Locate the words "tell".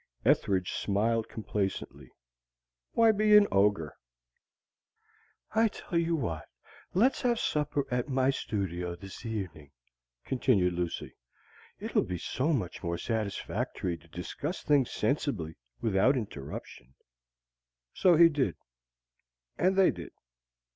5.67-5.99